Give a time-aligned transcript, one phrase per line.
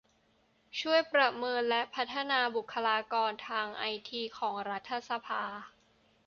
[0.79, 5.43] ช่วยประเมินและพัฒนาบุคคลากรทางไอทีของรัฐสภา